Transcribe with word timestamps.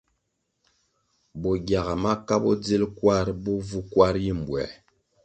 Bo 1.41 1.51
gyaga 1.65 1.95
maka 2.03 2.35
bo 2.37 2.41
bodzil 2.43 2.83
kwarʼ 2.97 3.27
bo 3.43 3.53
vu 3.67 3.79
kwar 3.91 4.15
yi 4.23 4.33
mbwē. 4.39 4.63